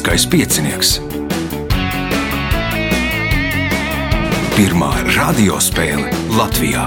[0.00, 0.90] Lieliskais piecinieks.
[4.56, 6.86] Pirmā radiospēle Latvijā.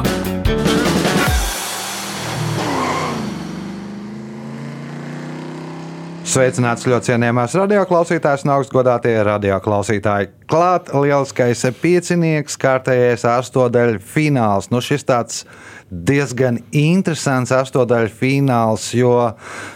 [6.26, 10.32] Sveicināts ļoti cienījamās radioklausītājas un augstgadātie radioklausītāji.
[10.50, 14.72] Klāt lieliskais piecinieks, kārtējais astotdaļu fināls.
[14.74, 15.44] Nu, šis tāds
[16.08, 19.14] diezgan interesants astotdaļu fināls, jo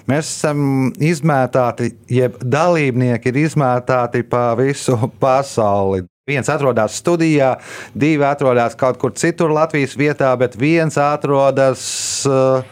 [0.09, 6.05] mēs esam izmētāti, jeb dalībnieki ir izmētāti pa visu pasauli.
[6.27, 7.53] Viens atrodas studijā,
[7.95, 11.85] divi atrodas kaut kur citur Latvijas vietā, bet viens atrodas
[12.27, 12.65] uh,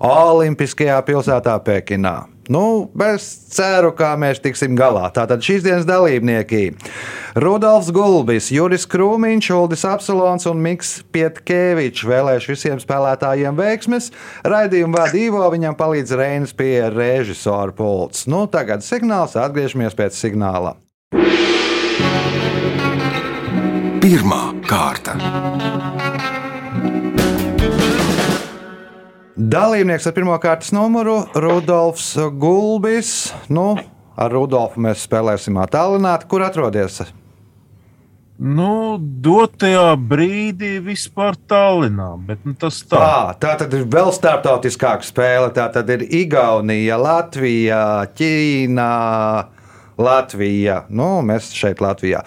[0.00, 2.31] Olimpiskajā pilsētā Pekinā.
[2.50, 5.04] Nu, es ceru, ka mēs tiksim galā.
[5.14, 6.74] Tātad šīs dienas dalībnieki-
[7.42, 12.02] Rudolfs Gulbis, Juris Krūmiņš, Uldis Apsolons un Miks Pietkevičs.
[12.02, 14.10] Vēlēšu visiem spēlētājiem veiksmes.
[14.44, 18.26] Raidījumu vadīvo viņam palīdz Reinas pie režisora pults.
[18.26, 20.74] Nu, tagad signāls, atgriežamies pēc signāla.
[24.02, 26.11] Pirmā kārta.
[29.42, 33.32] Dalībnieks ar pirmā kārtas numuru- Rudolfs Gulbis.
[33.50, 33.74] Nu,
[34.14, 36.28] ar Rudolfu mēs spēlēsim attālināti.
[36.30, 37.00] Kur atrodies?
[38.38, 43.00] Nu, dotajā brīdī vispār Tallinā, bet nu, tas tā.
[43.00, 45.50] Tā, tā tad ir vēl starptautiskāka spēle.
[45.50, 48.88] Tā tad ir Igaunija, Latvija, Ķīna,
[49.98, 50.84] Latvija.
[50.88, 52.22] Nu, mēs šeit Latvijā.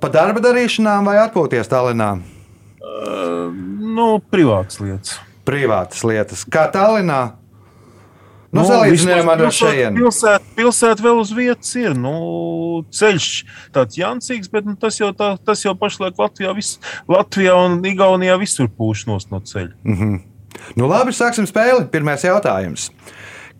[0.00, 2.12] Pa darba darīšanām vai atpūties Tallinā?
[2.80, 3.48] Uh,
[3.80, 5.20] nu, privātas lietas.
[5.48, 6.44] Privātas lietas.
[6.44, 7.40] Kā Tallinā?
[8.50, 10.00] Nu, Salīdzinājumā ar šejienes.
[10.00, 11.94] Pilsēta, pilsēta vēl uz vietas ir.
[11.94, 12.14] Nu,
[12.90, 13.28] ceļš
[13.74, 16.72] tāds jancīgs, bet nu, tas, jau tā, tas jau pašlaik Latvijā, vis,
[17.10, 19.70] Latvijā un Igaunijā visur pūš no ceļa.
[19.86, 20.18] Mm -hmm.
[20.76, 21.86] Nu, labi, sāksim spēli.
[21.90, 22.90] Pirmais jautājums.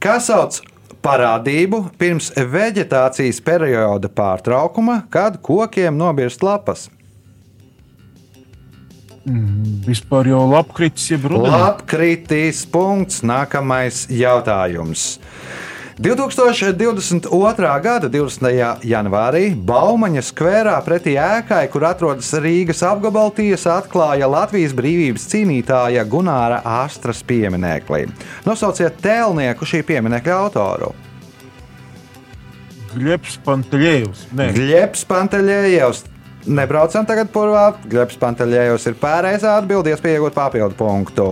[0.02, 0.60] Kā sauc
[1.04, 6.90] parādību pirms vegetācijas perioda pārtraukuma, kad kokiem nobirst lapas?
[9.28, 11.52] Mm, vispār jau lapkritis, jeb rudenī.
[11.52, 13.20] Lapkritis, punkts.
[13.26, 15.18] Nākamais jautājums.
[16.00, 17.28] 2022.
[17.84, 18.78] gada 20.
[18.88, 26.62] janvārī Baumaņa skverā pretī ēkai, kur atrodas Rīgas apgabala tiesa, atklāja Latvijas brīvības cīnītāja Gunāra
[26.64, 28.06] Astras pieminekli.
[28.48, 30.94] Nosauciet tēlnieku šī pieminekļa autoru.
[32.94, 34.24] Gļeps Panteļējus.
[34.56, 36.06] Gļeps Panteļējus.
[36.48, 37.70] Nebraucam tagad purvā.
[37.90, 41.30] Gļeps Panteļējus ir pareizā atbildība, iegūt papildu punktu.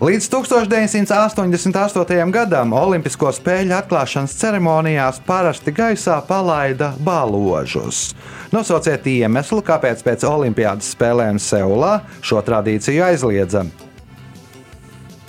[0.00, 2.30] Līdz 1988.
[2.32, 8.14] gadam Olimpisko spēļu atklāšanas ceremonijās parasti gaisā palaida baložus.
[8.54, 13.66] Nosauciet iemeslu, kāpēc pēc Olimpiādas spēlēm Seulā šo tradīciju aizliedza.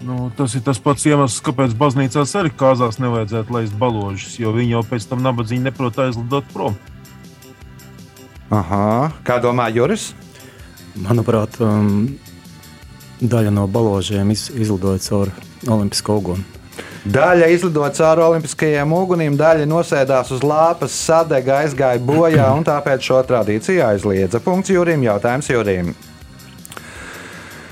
[0.07, 4.77] Nu, tas ir tas pats iemesls, kāpēc baznīcās arī kāzās nevajadzētu laist baložus, jo viņi
[4.77, 6.79] jau pēc tam nabadzīgi neprot aizlidot prom.
[8.51, 10.09] Aha, kā domā Juris?
[10.99, 12.09] Manuprāt, um,
[13.23, 15.31] daļa no baložiem iz, izlidoja cauri
[15.71, 16.43] Olimpisko uguni.
[17.01, 23.21] Daļa izlidoja cauri olimpiskajiem uguniem, daļa nosēdās uz lāpas, sadega, aizgāja bojā un tāpēc šo
[23.29, 24.43] tradīciju aizliedza.
[24.43, 25.95] Punkts Jurim, jautājums Jurim.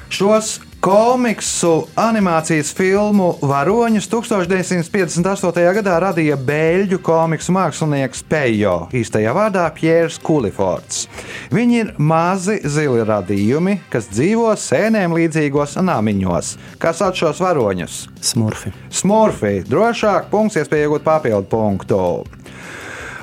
[0.10, 5.66] Šos komiksu animācijas filmu Varoņus 1958.
[5.76, 11.04] gadā radīja beļģu komiksu mākslinieks Pejo, īstajā vārdā Pjērs Kulifords.
[11.52, 16.56] Viņi ir mazi zili radījumi, kas dzīvo sēnēm līdzīgos namiņos.
[16.80, 18.02] Kā sauc šos varoņus?
[18.32, 18.72] Smurfi.
[18.90, 19.58] Smurfi.
[19.68, 22.04] Drošāk, punkts, iespēja iegūt papildu punktu.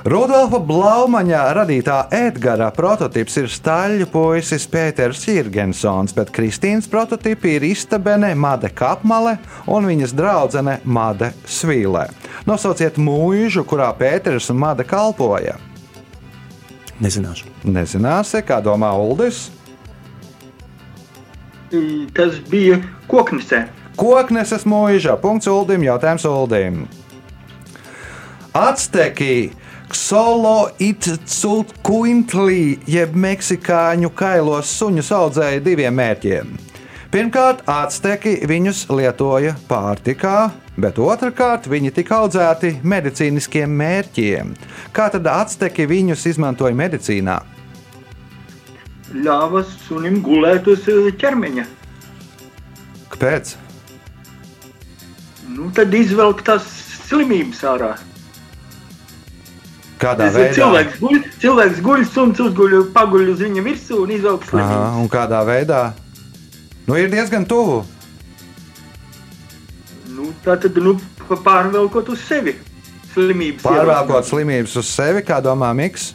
[0.06, 8.28] Rudolfa Blaumaņa radītā Edgara prototyps ir staļļu puisis Pēters Jirgensons, bet Kristīnas prototypi ir istabene
[8.38, 9.32] Made Kapmale
[9.66, 12.04] un viņas draudzene Made Svīlē.
[12.46, 15.56] Nosauciet mūžu, kurā Pēters un Made kalpoja.
[17.02, 17.50] Nezināšu.
[17.66, 19.48] Nezināsi, kā domā Uldis?
[22.14, 22.78] Tas bija
[23.10, 23.64] koknesē.
[23.98, 25.18] Kokneses mūžā.
[25.18, 26.84] Punkts Uldim, jautājums Uldim.
[28.54, 36.48] Atsteki Ksolo Itzukuintli, jeb meksikāņu kailos suņus audzēja diviem mērķiem.
[37.15, 44.50] Pirmkārt, atsteki viņus lietoja pārtikā, bet otrkārt, viņi tika audzēti medicīniskiem mērķiem.
[44.92, 47.38] Kā tad atsteki viņus izmantoja medicīnā?
[49.15, 51.68] Ļāva sunim gulēt uz eh, ķermeņa.
[53.15, 53.54] Kāpēc?
[55.54, 56.66] Nu, tad izvelk tās
[57.06, 57.94] slimības ārā.
[59.97, 60.54] Kādā Tas veidā?
[60.59, 64.98] Cilvēks guļ, cilvēks guļ, suns uzguļ, paguļ uz viņa virsū un izvelk Aha, slimības.
[65.01, 65.83] un kādā veidā?
[66.87, 67.81] Nu, ir diezgan tuvu.
[70.13, 70.95] Nu, tā tad nu,
[71.31, 72.54] pārvelkot uz sevi
[73.15, 73.65] slimības.
[73.65, 76.13] Pārvēlkot slimības uz sevi, kā domā Miks?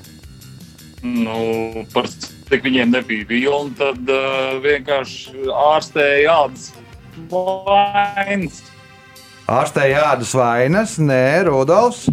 [1.01, 6.69] Nu, par cik viņiem nebija vilna, tad uh, vienkārši ārstēja ādas
[7.31, 8.61] vainas.
[9.51, 12.05] Ārstēja ādas vainas, nē, Rudolfs.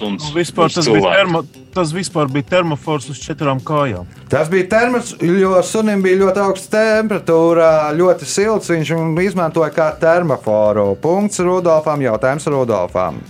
[0.00, 1.42] Un, Nu, vispār, tas, bija termo,
[1.74, 4.08] tas vispār bija termofors uz četrām kājām.
[4.32, 8.70] Tas bija termos, jo sunim bija ļoti augsta temperatūra, ļoti silts.
[8.72, 10.94] Viņš viņu izmantoja kā termoforu.
[11.02, 13.20] Punkts Rudolfam, jautājums Rudolfam.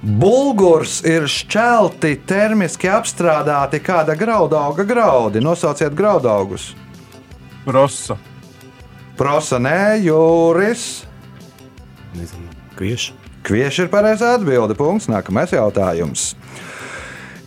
[0.00, 5.42] Bulgurs ir šķelti, termiski apstrādāti kāda graudauga graudi.
[5.44, 6.70] Nosauciet graudaugus.
[7.66, 8.16] Prosa.
[9.20, 10.86] Prosa, nē, jūris.
[12.16, 12.48] Nezinu,
[12.78, 13.19] kvieši.
[13.46, 14.76] Kvieši ir pareizā atbilde.
[14.78, 15.08] Punkts.
[15.10, 16.34] Nākamais jautājums.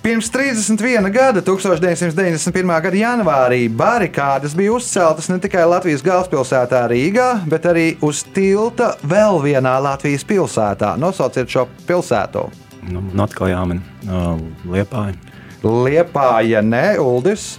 [0.04, 2.72] Pirms 31 gada, 1991.
[2.84, 9.40] gada janvārī, barikādas bija uzceltas ne tikai Latvijas galvaspilsētā Rīgā, bet arī uz tilta vēl
[9.46, 10.98] vienā Latvijas pilsētā.
[11.00, 12.50] Nosauciet šo pilsētu.
[12.92, 14.36] Nu, un atkal jāmin uh,
[14.68, 15.16] liepāji.
[15.64, 17.54] Liepāja, ne Uldis.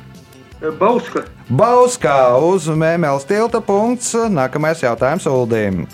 [0.60, 1.24] Bauska.
[1.48, 4.12] Bauskā uz Mēnesis tilta punkts.
[4.28, 5.86] Nākamais jautājums Uldim.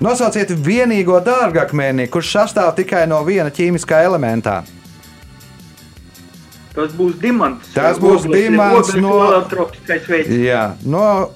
[0.00, 4.62] Nosauciet vienīgo dārgakmeni, kurš sastāv tikai no viena ķīmiskā elementā.
[6.72, 7.72] Tas būs dimants.
[7.74, 10.30] Tas būs dimants no- holotropiskais veids.
[10.40, 11.30] Jā, no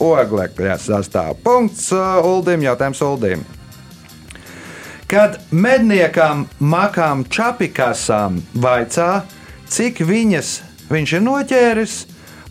[0.00, 1.34] oglekļa sastāv.
[1.42, 3.42] Punkts uh, Uldim, jautājums Uldim.
[5.10, 9.24] Kad medniekam Makam Čapikasam vaicā,
[9.66, 10.52] cik viņas
[10.92, 11.96] viņš ir noķēris,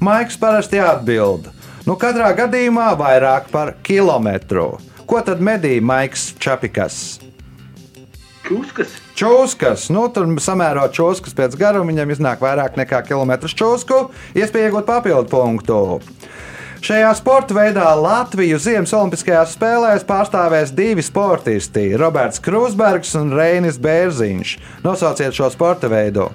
[0.04, 1.48] Maiks parasti atbild:
[1.88, 4.78] Nu, katrā gadījumā vairāk par kilometru.
[5.10, 7.18] Ko tad medīja Maiks Čapikas?
[8.46, 8.92] Čūskas.
[9.18, 13.98] Čūskas, nu, tur samērot čūskas pēc garuma, viņam iznāk vairāk nekā kilometrs čūsku,
[14.38, 15.80] iespēja iegūt papildu punktu.
[16.86, 24.58] Šajā sporta veidā Latviju Ziemas Olimpiskajās spēlēs pārstāvēs divi sportisti- Roberts Krusbergs un Reinis Bērziņš.
[24.86, 26.30] Nosauciet šo sporta veidu.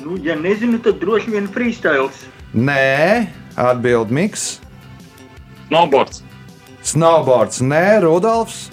[0.00, 2.24] Nu, ja nezinu, tad droši vien freestyles.
[2.54, 4.60] Nē, atbild Miks.
[5.68, 6.24] Snowboards.
[6.86, 8.66] Snowboards, nē, Rudolfs.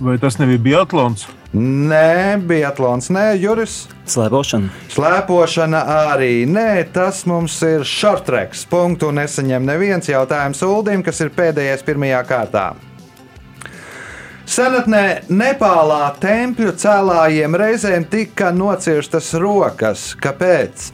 [0.00, 1.26] Vai tas nebija biatlons?
[1.50, 3.88] Nē, Biatlons, nē, Juris.
[4.06, 4.68] Slēpošana.
[4.92, 5.80] Slēpošana
[6.12, 8.62] arī nē, tas mums ir šortreks.
[8.70, 12.68] Punktu nesaņem neviens jautājums Uldim, kas ir pēdējais pirmajā kārtā.
[14.50, 20.12] Senatnē Nepālā tempļu cēlājiem reizēm tika nocirstas rokas.
[20.22, 20.92] Kāpēc?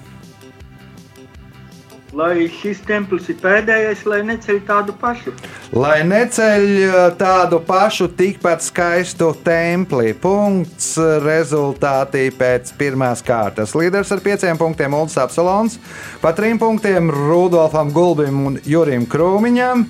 [2.17, 5.35] Lai šis templis ir pēdējais, lai neceļ tādu pašu.
[5.77, 10.15] Lai neceļ uh, tādu pašu tikpat skaistu templi.
[10.17, 13.75] Punkts rezultātī pēc pirmās kārtas.
[13.77, 15.77] Līderis ar pieciem punktiem Ulrichs Apsolons,
[16.23, 19.85] pa trim punktiem Rudolfam Gulbim un Jurim Krūmiņam.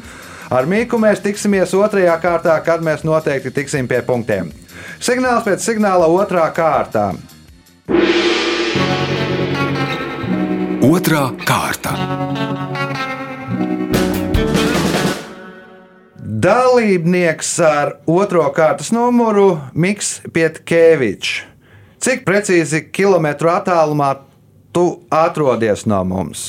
[0.50, 4.50] Ar Mīku mēs tiksimies otrajā kārtā, kad mēs noteikti tiksim pie punktiem.
[4.98, 7.12] Signāls pēc signāla otrā kārtā.
[11.06, 11.92] Otra kārta.
[16.18, 21.44] Dalībnieks ar otro kārtas numuru Miks Pietkevičs.
[22.02, 24.08] Cik precīzi kilometru attālumā
[24.74, 24.82] tu
[25.14, 26.42] atrodies no mums?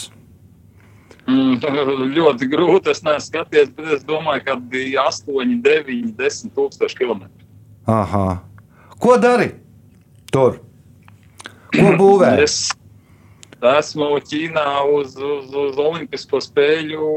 [1.29, 1.61] Mm,
[2.17, 2.95] ļoti grūti.
[2.95, 7.45] Es neesmu skaties, bet es domāju, ka bija 8, 9, 10 tūkstoši kilometru.
[7.85, 8.25] Aha.
[8.97, 9.51] Ko dari
[10.33, 10.57] tur?
[11.77, 12.33] Ko būvē?
[12.41, 12.71] Es
[13.65, 17.11] esmu Ķīnā uz, uz, uz Olimpisko spēļu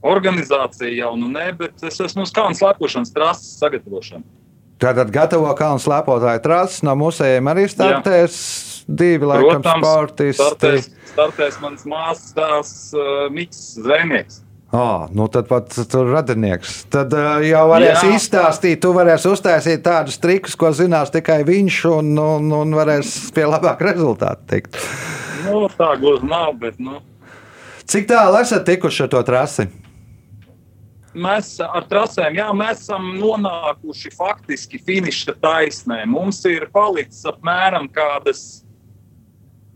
[0.00, 4.24] organizāciju jau nu ne, bet es esmu uz kalnu slēpošanas trases sagatavošanu.
[4.80, 8.36] Tātad gatavo kalnu slēpotāju trases no musējiem arī startēs
[8.88, 10.38] divi laikam sportisti.
[10.38, 14.40] startēs, startēs mans māsas tās uh, Miks Zvejnieks.
[14.70, 16.84] Oh, nu tad pat tur radinieks.
[16.94, 18.14] Tad uh, jau varēs Jā.
[18.14, 23.48] izstāstīt, tu varēsi uztaisīt tādus trikus, ko zinās tikai viņš, un, un, un varēs pie
[23.50, 24.78] labāka rezultāta tikt.
[25.48, 27.00] Nu, tā gluži nav, bet nu,
[27.90, 29.64] Cik tālu esat tikuši ar to trasi?
[31.14, 36.04] mēs ar trasēm, jā, mēs esam nonākuši faktiski finiša taisnē.
[36.06, 38.62] Mums ir palicis apmēram kādas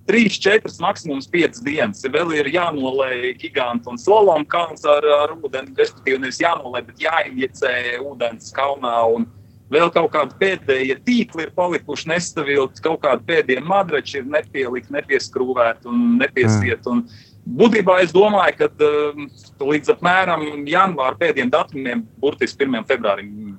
[0.08, 2.02] 3, 4, maksimums 5 dienas.
[2.04, 7.74] Vēl ir jānolēj gigantu un slalom kalns ar, ar ūdeni, respektīvi nevis jānolēj, bet jāinjicē
[8.04, 8.94] ūdens kalnā.
[9.16, 9.28] Un
[9.72, 15.88] vēl kaut kādi pēdējie tīkli ir palikuši nestabili, kaut kādi pēdējie madrači ir nepielikt, nepieskrūvēti
[15.92, 16.84] un nepiesiet.
[16.90, 17.06] Un
[17.44, 19.26] Būtībā es domāju, ka um,
[19.68, 22.86] līdz apmēram janvāra pēdējiem datumiem, burtiski 1.
[22.88, 23.58] februārim,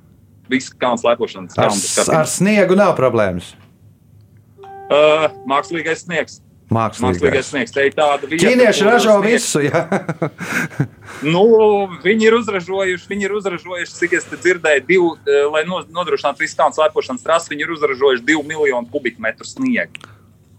[0.49, 1.75] viss kalns lepošanas Ar,
[2.17, 3.53] ar sniegu nav problēmas.
[4.85, 6.41] Uh, mākslīgais sniegs.
[6.69, 7.49] Mākslīgais Mākslīgais.
[7.51, 7.71] sniegs.
[7.73, 9.59] Te ir tāda vieta, Ķīnieši ražo sniegs- visu.
[9.67, 9.85] Jā.
[11.25, 11.41] Nu,
[12.03, 16.57] viņi ir uzražojuši, viņi ir uzražojuši, cik es dzirdēju, divu, eh, lai no- nodrošinātu visu
[16.59, 20.09] tādu slēpošanas trasu, viņi ir uzražojuši divu miljonu kubikmetru sniegu.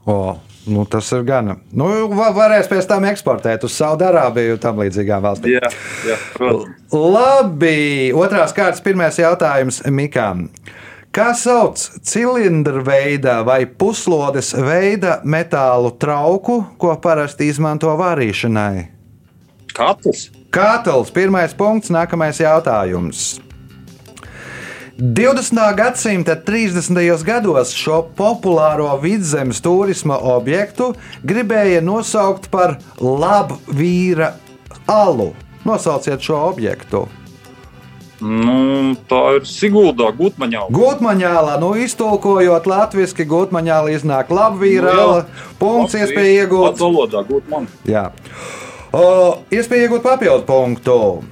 [0.07, 0.39] O,
[0.71, 1.61] nu tas ir gan.
[1.73, 5.59] Nu, va- varēs pēc tam eksportēt uz Saudārābiju un tam līdzīgām valstīm.
[5.59, 5.71] Jā,
[6.07, 6.89] jā, protams.
[6.95, 10.49] Labi, otrās kārtas, pirmais jautājums Mikam.
[11.17, 18.83] Kā sauc cilindra veida vai puslodes veida metālu trauku, ko parasti izmanto vārīšanai?
[19.73, 20.27] Katls.
[20.53, 23.41] Kātels, pirmais punkts, nākamais jautājums.
[25.01, 25.65] 20.
[25.81, 27.01] gadsimta 30.
[27.25, 30.93] gados šo populāro vidzemes turisma objektu
[31.25, 34.35] gribēja nosaukt par labu vīra
[34.85, 35.33] alu.
[35.65, 37.09] Nosauciet šo objektu.
[38.21, 40.67] Nu, tā ir Siguldā, Gutmaņā.
[40.73, 45.25] Gutmaņālā, nu iztulkojot latviešu, gutmaņālā iznāk labu vīra Nu.
[45.61, 46.81] Punkts, iespēja iegūt.
[46.81, 47.67] valodā, Gutmaņā.
[47.85, 48.11] Jā.
[48.97, 51.25] O, iespēja iegūt papildu punktu.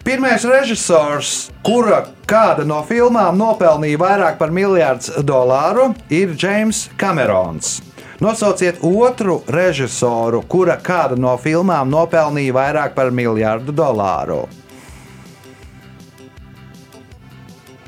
[0.00, 7.82] Pirmais režisors, kura kāda no filmām nopelnīja vairāk par miljardu dolāru, ir James Camerons.
[8.20, 14.46] Nosauciet otru režisoru, kura kāda no filmām nopelnīja vairāk par miljardu dolāru.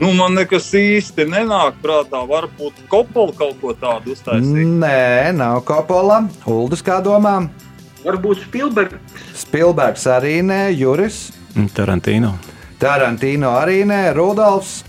[0.01, 2.23] Nu, man nekas īsti nenāk prātā.
[2.29, 4.69] Varbūt Kopola kaut ko tādu uztaisīja.
[4.81, 6.23] Nē, nav Kopola.
[6.49, 7.37] Uldis kā domā?
[8.03, 9.21] Varbūt Spilbergs.
[9.45, 11.29] Spilbergs arī nē, Juris.
[11.77, 12.33] Tarantino.
[12.83, 14.81] Tarantino arī nē, Rudolfs.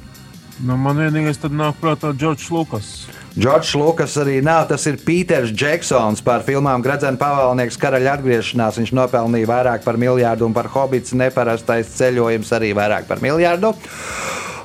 [0.64, 2.90] Nu, man vienīgais tad nāk prātā Džordžs Lukas.
[3.34, 4.68] Džordžs Lukas arī nav.
[4.70, 8.78] Tas ir Pīters Džeksons par filmām Gradzena pavalnieks karaļa atgriešanās.
[8.80, 13.74] Viņš nopelnīja vairāk par miljardu, un par hobīts neparastais ceļojums arī vairāk par miljardu.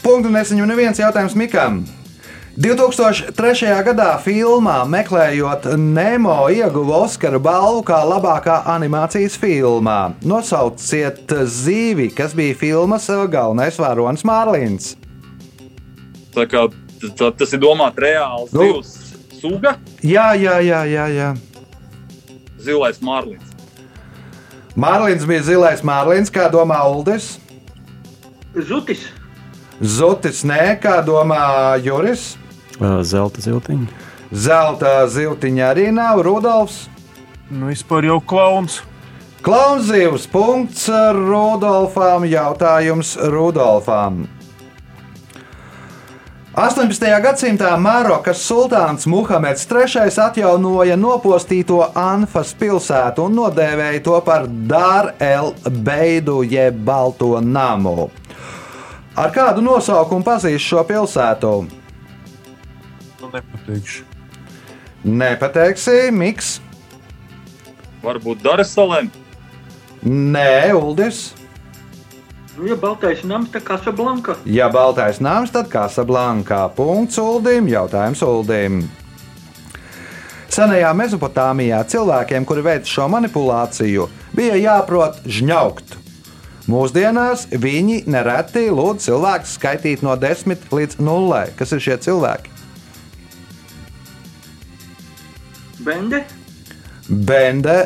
[0.03, 1.83] Punktu nesaņem neviens jautājums Mikam.
[2.59, 3.69] 2003.
[3.87, 10.15] gadā filmā Meklējot Nemo ieguva Oskara balvu kā labākā animācijas filmā.
[10.27, 14.97] Nosauciet zīvi, kas bija filmas galvenais varonis Mārlīns.
[16.35, 16.65] Tā kā
[16.99, 18.67] t- tā, tas ir domāts reāls Nu.
[18.83, 21.07] zivs suga, Jā, jā, jā, jā.
[21.15, 21.29] jā.
[22.59, 23.55] zilais mārlīns.
[24.79, 27.37] Mārlīns bija zilais Mārlīns, kā domā Uldis.
[28.67, 29.07] Zutis.
[29.79, 32.33] Zutis nē, kā domā Juris.
[32.79, 33.87] Zelta ziltiņa.
[34.35, 36.89] Zelta ziltiņa arī nav Rudolfs.
[37.51, 38.83] Nu, vispār jau klauns.
[39.47, 42.27] Klaunzīvs punkts Rudolfam.
[42.27, 44.27] Jautājums Rudolfam.
[46.59, 47.07] 18.
[47.23, 55.53] gadsimtā Marokas sultāns Muhameds III atjaunoja nopostīto Anfas pilsētu un nodēvēja to par Dar el
[55.71, 58.09] Beidu jeb Balto namu.
[59.19, 61.51] Ar kādu nosaukumu pazīst šo pilsētu?
[63.19, 64.05] Nu, nepateikšu.
[65.03, 66.59] Nepateiksi, Miks.
[68.05, 69.11] Varbūt Daresalēm.
[70.07, 71.33] Nē, Uldis.
[72.55, 74.39] Nu, ja baltais nams, tad Casablanca.
[74.47, 76.69] Ja baltais nams, tad Casablanca.
[76.79, 78.85] Punkts Uldim, jautājums Uldim.
[80.49, 85.99] Senajā Mesopotāmijā cilvēkiem, kuri veic šo manipulāciju, bija jāprot žņaukt.
[86.69, 91.47] Mūsdienās viņi nereti lūdz cilvēkus skaitīt no 10 līdz 0.
[91.57, 92.53] Kas ir šie cilvēki?
[95.81, 96.21] Bende.
[97.09, 97.79] Bende.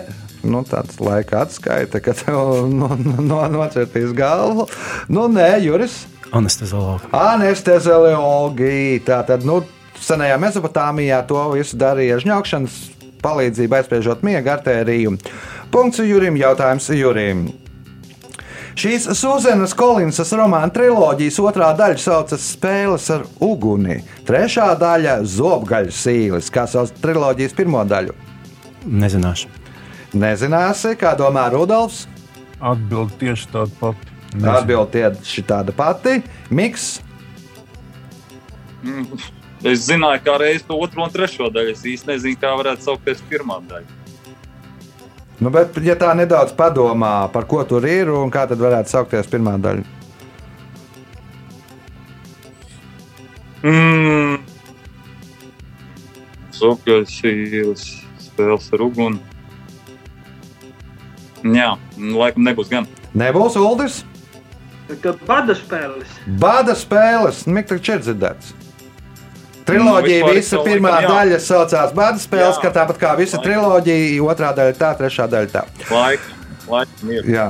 [0.42, 2.40] Nu, tāds laika atskaita, kad tev
[2.80, 4.66] no, no, nocirtīs galvu.
[5.06, 6.00] Nu, nē, Juris.
[6.34, 7.06] Anesteziologa.
[7.14, 8.98] Anesteziologi.
[9.06, 9.60] Tātad, nu,
[10.02, 12.82] senajā Mesopotāmijā to visu darīja ar žņaukšanas
[13.22, 15.14] palīdzību, aizspiežot miega artēriju.
[15.70, 17.46] Punkts Jurim, jautājums Jurim.
[18.73, 23.99] Šīs Suzanas Kolinsas romāna triloģijas otrā daļa saucas Spēles ar uguni.
[24.29, 28.17] Trešā daļa- Zobgaļas sīlis, kā sauc triloģijas pirmo daļu.
[28.88, 29.52] Nezināšu.
[30.14, 32.07] Nezināsi, kā domā Rudolfs.
[32.61, 34.12] Atbildi tieši tāda pati.
[34.41, 36.23] Atbildi tieši tāda pati.
[36.50, 37.00] Miks.
[39.62, 41.76] Es zināju, kā reiz to otro un trešo daļu.
[41.76, 44.01] Es īsti nezinu, kā varētu saukties pirmā daļa.
[45.42, 49.30] Nu, bet, ja tā nedaudz padomā, par ko tur ir un kā tad varētu saukties
[49.32, 49.82] pirmā daļa.
[53.66, 54.38] Mm.
[56.62, 57.88] Īles,
[58.22, 59.18] spēles ar uguni.
[61.42, 62.87] Jā, nu, laikam nebūs gan.
[63.18, 64.04] Nebūs Uldis.
[64.92, 66.18] Tad bada spēles.
[66.38, 68.54] Bada spēles, Mikls Čerzirdēts.
[69.66, 72.62] Triloģija, Nu, visa pirmā laikam daļa saucās Bada spēles, Jā.
[72.64, 73.47] kā tāpat kā visa Laikam.
[73.47, 75.62] triloģija, otrā daļa tā, trešā daļa tā.
[75.90, 77.31] Laikam, laikam ir.
[77.31, 77.47] Jā.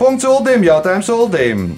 [0.00, 1.72] Punkts Uldim, jautājums Uldim.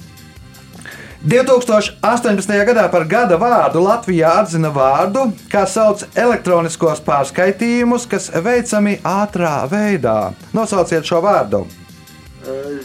[1.25, 2.53] 2018.
[2.69, 10.35] gadā par gada vārdu Latvijā atzina vārdu, kā sauc elektroniskos pārskaitījumus, kas veicami ātrā veidā.
[10.53, 11.62] Nosauciet šo vārdu.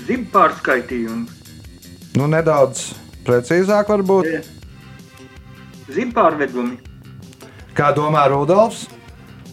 [0.07, 1.25] Zibu pārskaitījumi.
[2.15, 2.93] Nu, nedaudz
[3.27, 4.31] precīzāk, varbūt.
[5.91, 6.77] Zibu pārvedumi.
[7.79, 8.89] Kā domā Rudolfs?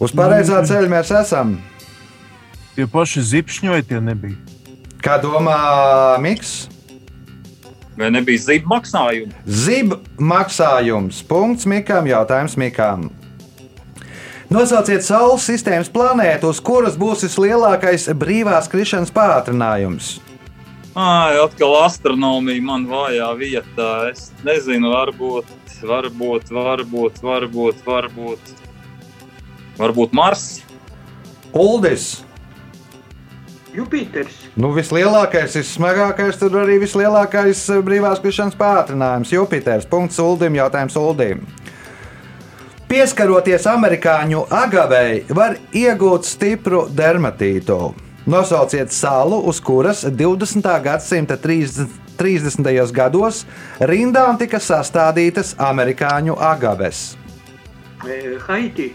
[0.03, 1.53] Uz pareizā ceļa mēs esam.
[2.75, 4.35] Tie paši zipšņi vai tie nebija?
[4.99, 5.55] Kā domā
[6.19, 6.65] Miks?
[7.95, 9.31] Vai nebija zīme maksājumi?
[9.47, 11.21] Zib maksājums.
[11.29, 12.09] Punkts Mikam.
[12.11, 13.07] Jautājums Mikam.
[14.51, 20.17] Nosauciet Saules sistēmas planētu, uz kuras būs vislielākais brīvās krišanas pātrinājums.
[20.99, 23.89] Ai, atkal astronomija man vājā vietā.
[24.11, 28.53] Es nezinu, varbūt, varbūt, varbūt, varbūt, varbūt,
[29.77, 30.47] varbūt Mars.
[31.53, 32.23] Uldis.
[33.77, 34.33] Jupiters.
[34.57, 39.85] Nu, vislielākais, vissmagākais, tad arī vislielākais eh, brīvās krišanas pātrinājums- Jupiters.
[39.85, 41.45] Punkts Uldim, jautājums Uldim.
[42.87, 47.91] Pieskaroties amerikāņu agavei, var iegūt stipru dermatītu.
[48.27, 50.71] Nosauciet salu, uz kuras 20.
[50.83, 52.06] gadsimta 30.
[52.17, 52.91] 30.
[52.93, 53.43] gados
[53.79, 57.15] rindām tika sastādītas amerikāņu agaves.
[58.05, 58.91] E, Haiti.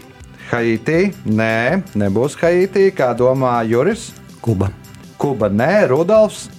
[0.51, 0.99] Haiti?
[1.25, 2.89] Nē, nebūs Haiti.
[2.95, 4.11] Kā domā Juris?
[4.43, 4.69] Kuba.
[5.17, 6.49] Kuba, nē, Rudolfs.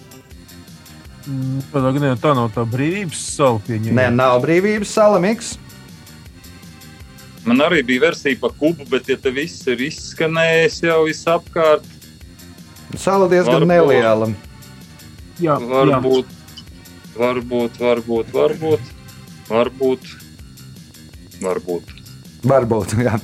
[1.72, 3.96] Tādā gadījumā tā nav tā brīvības sala pieņemta.
[3.96, 5.54] Nē, nav brīvības sala miks.
[7.44, 11.84] Man arī bija versija par kubu, bet ja te viss ir izskanējis jau visapkārt,
[12.98, 13.70] Sala diezgan Varbūt.
[13.70, 14.28] neliela.
[15.42, 16.28] Jā, varbūt,
[17.18, 18.94] varbūt, varbūt, varbūt,
[19.50, 20.14] varbūt,
[21.42, 21.98] varbūt.
[22.44, 22.94] Varbūt.
[23.06, 23.18] Jā.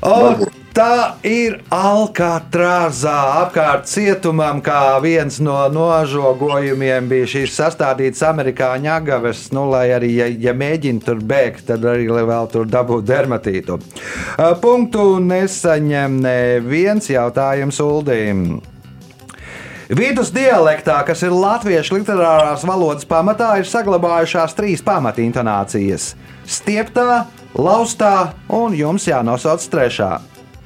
[0.00, 9.46] O, tā ir Alkatrāzā apkārt cietumam, kā viens no nožogojumiem bija šīs sastādītas amerikāņu agaves.
[9.52, 13.80] Nu, lai arī, ja, ja mēģina tur bēgt, tad arī vēl tur dabūtu dermatītu.
[14.62, 18.46] Punktu nesaņem neviens jautājums Uldīm.
[19.90, 26.12] Vidus dialektā, kas ir latviešu literārās valodas pamatā, ir saglabājušās trīs pamatintonācijas-
[26.56, 27.24] stieptā,
[27.58, 30.20] laustā un jums jānosauc trešā.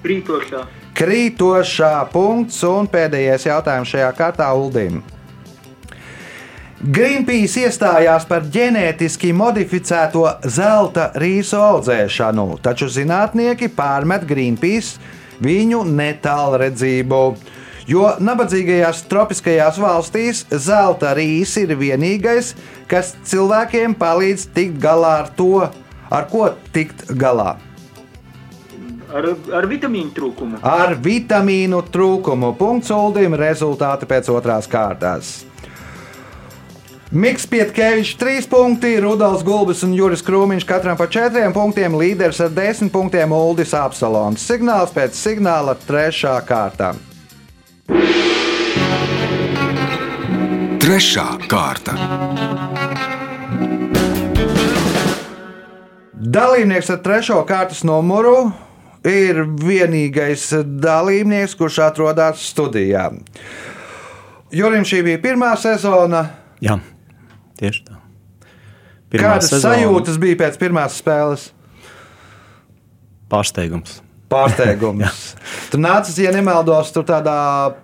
[0.05, 0.61] Krītošā.
[0.93, 5.03] Krītošā punkts un pēdējais jautājums šajā kārtā Uldim.
[6.85, 14.99] Greenpeace iestājās par ģenētiski modificēto zelta rīsu audzēšanu, taču zinātnieki pārmet Greenpeace
[15.41, 17.37] viņu netālredzību.
[17.91, 22.55] Jo nabadzīgajās tropiskajās valstīs zelta rīs ir vienīgais,
[22.89, 25.67] kas cilvēkiem palīdz tikt galā ar to,
[26.09, 27.59] ar ko tikt galā.
[29.15, 30.59] Ar, ar vitamīnu trūkumu.
[30.67, 32.55] Ar vitamīnu trūkumu.
[32.59, 35.37] Punkts Uldim rezultāti pēc otrās kārtas.
[37.15, 42.51] Miks Pietkevičs 3 punkti, Rudolf Gulbis un Juris Krūmiņš katram pa 4 punktiem, līderis ar
[42.51, 44.43] 10 punktiem Uldis Apsalons.
[44.43, 46.41] Signāls pēc signāla 3.
[46.49, 46.97] kārtā.
[50.85, 51.95] Trešā kārta.
[56.35, 58.53] Dalībnieks ar trešo kārtas numuru
[59.05, 60.47] ir vienīgais
[60.81, 63.11] dalībnieks, kurš atrodas studijā.
[64.55, 66.25] Jurim šī bija pirmā sezona.
[66.65, 66.79] Jā,
[67.61, 68.01] tieši tā.
[69.15, 71.51] Kādas sajūtas bija pēc pirmās spēles?
[73.31, 74.04] Pārsteigums.
[74.35, 75.35] Pārsteigums.
[75.73, 77.35] tu nācis, ja nemaldos, tur tādā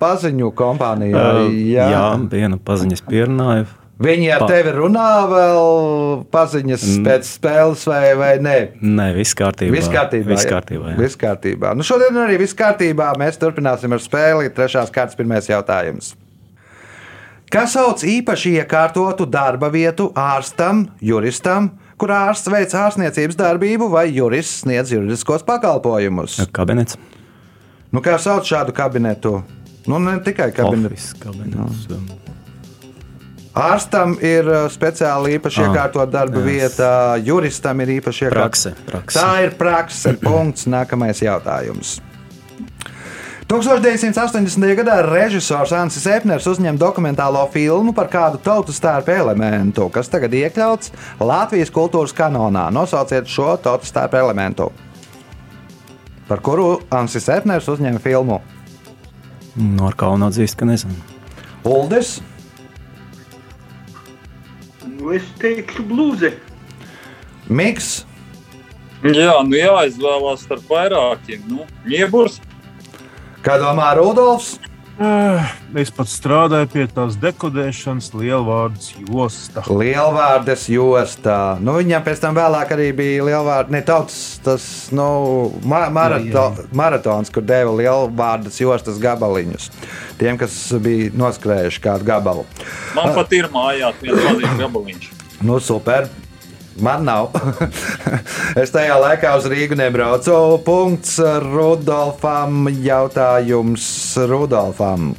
[0.03, 1.27] paziņu kompānijā.
[1.47, 1.87] Uh, jā.
[1.95, 3.69] jā, viena paziņas pierunāja.
[4.01, 5.59] Viņi ar Pa- tevi runā vēl
[6.33, 7.03] paziņas Mm.
[7.05, 8.55] pēc spēles, vai, vai nē?
[8.81, 9.75] Nē, viss kārtībā.
[9.77, 10.31] Viss kārtībā.
[10.33, 10.97] Viss kārtībā jā.
[11.03, 11.75] Viss kārtībā.
[11.77, 13.11] Nu, šodien arī viss kārtībā.
[13.21, 14.49] Mēs turpināsim ar spēli.
[14.57, 16.15] Trešās kārtas pirmais jautājums.
[17.53, 24.63] Kas sauc īpaši iekārtotu darba vietu ārstam, juristam, kur ārsts veic ārstniecības darbību vai jurists
[24.65, 26.39] sniedz juridiskos pakalpojumus?
[26.57, 26.97] Kabinets.
[27.93, 29.41] Nu, kā sauc šādu kabinetu?
[29.91, 30.97] Nu, ne tikai kabinetu.
[31.23, 31.87] Kabinets.
[31.93, 32.09] um,
[33.61, 36.45] Ārstam ir uh, speciāli īpaši Ah, iekārtot darba jā.
[36.47, 36.91] vieta,
[37.27, 38.37] juristam ir īpaši iekārtot.
[38.39, 39.19] Prakse, prakse.
[39.19, 40.13] Tā ir prakse.
[40.23, 40.69] Punkts.
[40.71, 41.97] Nākamais jautājums.
[43.51, 44.63] 1980.
[44.79, 50.93] gadā režisors Ansis Epners uzņem dokumentālo filmu par kādu tautas tērpa elementu, kas tagad iekļauts
[51.19, 52.69] Latvijas kultūras kanonā.
[52.71, 54.69] Nosauciet šo tautas tērpa elementu,
[56.29, 58.39] par kuru Ansis Epners uzņem filmu.
[59.59, 60.95] No ar kaunu atzīst, ka nezinu.
[61.67, 62.21] Uldis,
[65.01, 66.35] Nu, es teiktu, blūze.
[67.49, 68.05] Miks,
[69.01, 71.47] Jā, nu jāizvēlās starp vairākiem.
[71.49, 72.37] Nu, Ieburs,
[73.45, 74.59] kā domā Rudolfs?
[75.01, 79.63] Eh, Es pat strādāju pie tās dekodēšanas, lielvārdas josta.
[79.71, 81.37] Lielvārdas jostā.
[81.63, 85.07] Nu, viņam pēc tam vēlāk arī bija lielvārds, ne tautas, tas nu,
[85.65, 89.71] ma marato, Jā, jā, maratons, kur deva lielvārdas jostas gabaliņus.
[90.21, 92.45] Tiem, kas bija noskrējuši kādu gabalu.
[92.99, 95.11] Man pat ir mājās viens maziņš gabaliņš.
[95.41, 96.11] Nu, super.
[96.81, 97.33] Man nav.
[98.63, 100.35] es tajā laikā uz Rīgu nebraucu.
[100.67, 102.69] Punkts Rudolfam.
[102.85, 103.89] Jautājums
[104.31, 105.13] Rudolfam.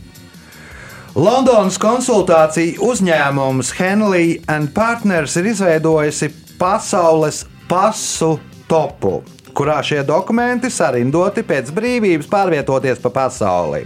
[1.12, 4.38] Londonas konsultāciju uzņēmums Henley
[4.71, 8.38] Partners ir izveidojusi pasaules pasu
[8.69, 9.17] topu,
[9.52, 13.84] kurā šie dokumenti sarindoti pēc brīvības pārvietoties pa pasauli.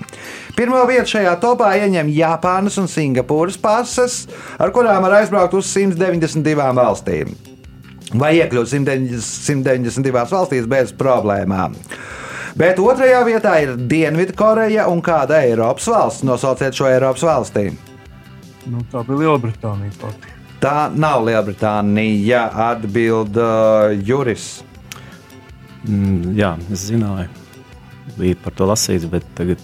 [0.56, 4.22] Pirmā vieta šajā topā ieņem Japānas un Singapūras pases,
[4.62, 7.34] ar kurām var aizbraukt uz 192 valstīm
[8.20, 11.76] vai iekļūt 192 valstīs bez problēmām.
[12.56, 16.24] Bet otrajā vietā ir Dienvidkoreja un kāda Eiropas valsts.
[16.24, 17.66] Nosauciet šo Eiropas valstī.
[18.66, 20.32] Nu, tā bija Lielbritānija pati.
[20.64, 24.64] Tā nav Lielbritānija, atbild uh, Juris.
[25.86, 27.28] Mm, jā, es zināju.
[28.16, 29.60] Bija par to lasīts, bet tagad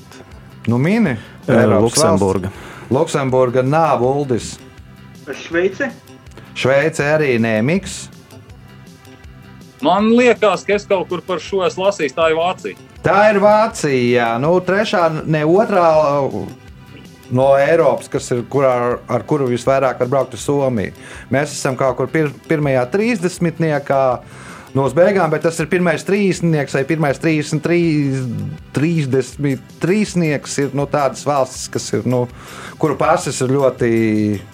[0.67, 1.15] Nu, mini.
[1.47, 2.51] eh, Eiropas Luksemburga.
[2.51, 2.91] valsts.
[2.91, 4.57] Luksemburga nav Uldis.
[5.31, 5.87] Šveice?
[6.53, 8.09] Šveice arī nemiks.
[9.81, 12.89] Man liekas, ka es kaut kur par šo esmu lasījis, tā ir Vācija.
[13.01, 14.27] Tā ir Vācija.
[14.41, 15.87] Nu, trešā, ne otrā
[16.21, 16.43] uh,
[17.33, 18.75] no Eiropas, kas ir, kurā,
[19.09, 20.93] ar kuru visvairāk var braukt uz Somiju.
[21.33, 23.65] Mēs esam kaut kur pir, pirmajā 30.
[24.71, 28.21] No beigām, bet tas ir pirmais trīsnieks vai pirmais 33,
[28.71, 32.21] 33 ir nu, tādas valstis, kas ir, nu,
[32.79, 33.91] kuru pases ir ļoti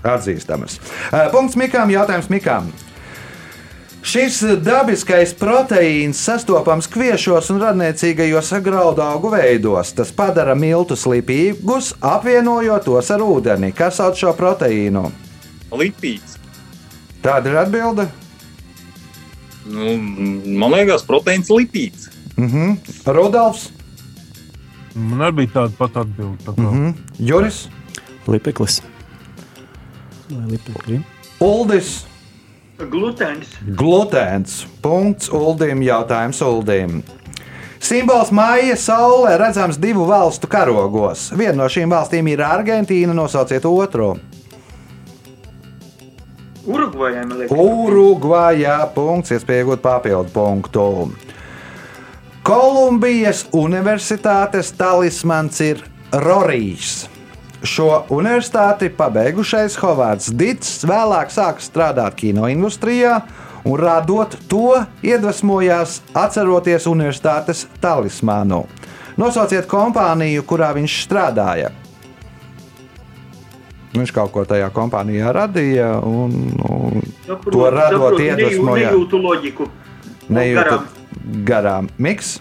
[0.01, 0.79] atzīstamas.
[1.11, 2.71] Uh, Punkts Mikām, jautājums Mikām.
[4.07, 9.89] Šis dabiskais proteīns sastopams kviešos un radniecīgajos graudaugu veidos.
[9.97, 13.73] Tas padara miltus lipīgus, apvienojot tos ar ūdeni.
[13.75, 15.03] Kas sauc šo proteīnu?
[15.75, 16.37] Lipīds.
[17.25, 18.07] Tāda ir atbilde.
[19.67, 19.97] Nu,
[20.61, 22.07] man liekas, proteīns lipīds.
[22.37, 22.77] Mhm.
[23.11, 23.71] Rudolfs,
[24.97, 26.37] Man arī bija tāda pati atbilde.
[26.45, 26.61] tā kā.
[26.63, 26.93] mhm.
[27.19, 27.67] Juris,
[28.27, 28.79] Lipeklis.
[30.29, 31.01] Vai lipekli?
[31.39, 32.05] Uldis,
[32.77, 33.55] Glutēns.
[33.73, 34.65] glutēns.
[34.81, 35.81] Punkts Uldim.
[35.81, 36.99] Jautājums Uldim.
[37.81, 41.31] Simbols māja saulē redzams divu valstu karogos.
[41.37, 44.15] Viena no šīm valstīm ir Argentīna, nosauciet otru.
[46.67, 47.53] Liekas.
[47.55, 50.87] Urugvajā punkts, iespēja iegūt papildu punktu.
[52.45, 57.07] Kolumbijas Universitātes talismans ir Rorijs.
[57.67, 63.17] Šo universitāti pabeigušais Hovards Dits vēlāk sāka strādāt kinoindustrijā
[63.67, 68.61] un radot to iedvesmojās atceroties universitātes talismanu.
[69.19, 71.73] Nosauciet kompāniju, kurā viņš strādāja.
[73.97, 78.91] Viņš kaut ko tajā kompānijā radīja, un nu, Saprotu, to radot saprotu, neju- iedvesmojās.
[78.93, 79.67] Nejūtu loģiku.
[80.29, 80.87] Nejūtu garām.
[81.51, 81.89] garām.
[81.97, 82.37] Miks?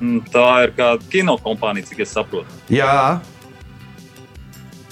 [0.00, 2.48] Mm, Tā ir kāda kinokompānija, cik es saprotu.
[2.72, 3.20] Jā,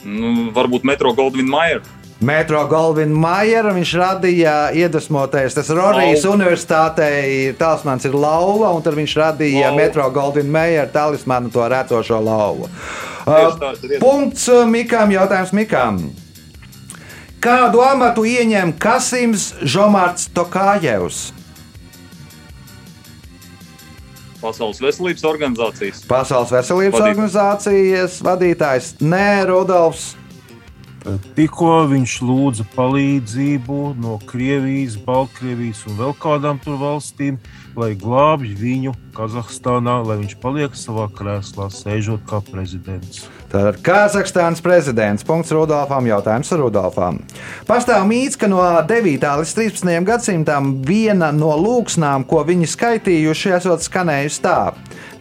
[0.09, 1.83] Nu, varbūt Metro Goldwyn Mayer.
[2.19, 5.55] Metro Goldvina Maijera viņš radīja iedvesmoties.
[5.55, 6.35] Tas Rorijas Lauva.
[6.35, 9.77] universitātei talismans ir lauva, un tad viņš radīja Lauva.
[9.79, 12.67] Metro Goldvina Maijera talismanu to retošo lauvu.
[13.27, 13.55] Uh.
[14.01, 16.01] Punkts Mikām, jautājums Mikām.
[17.39, 21.29] Kādu amatu ieņem Kasims Žomarts Tokājevs?
[24.39, 26.05] Pasaules veselības organizācijas.
[26.07, 30.15] Pasaules veselības Vadīt- organizācijas vadītājs Nē, Rudolfs.
[31.35, 37.39] Tikko viņš lūdza palīdzību no Krievijas, Baltkrievijas un vēl kādām tur valstīm,
[37.79, 43.29] lai glābj viņu Kazahstānā, lai viņš paliek savā krēslā, sēžot kā prezidents.
[43.49, 45.25] Tātad Kazahstānas prezidents.
[45.25, 46.05] Punkts Rudolfam.
[46.05, 47.23] Jautājums Rudolfam.
[47.65, 49.25] Pastāv mīts, ka no 9.
[49.41, 49.93] līdz 13.
[50.05, 54.59] gadsimtam viena no lūksnām, ko viņi skaitījuši, esot skanējusi tā: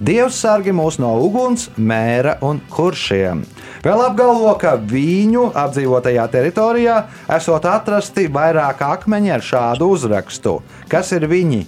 [0.04, 3.46] Dievs sargi mūs no uguns, mēra un kuršiem.
[3.88, 7.00] Vēl apgalvo, ka viņu apdzīvotajā teritorijā
[7.38, 10.60] esot atrasti vairāk akmeņi ar šādu uzrakstu.
[10.92, 11.63] Kas ir viņi?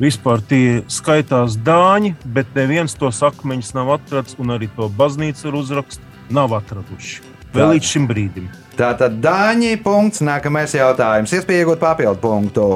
[0.00, 5.60] Vispār tie skaitās dāņi, bet neviens tos akmeņus nav atrasts, un arī to baznīcu ar
[5.60, 7.20] uzrakstu nav atraduši.
[7.52, 8.48] Vēl līdz šim brīdim.
[8.78, 9.76] Tātad Dāņi.
[9.84, 10.22] Punkts.
[10.24, 11.32] Nākamais jautājums.
[11.36, 12.68] Iespēja iegūt papildu punktu.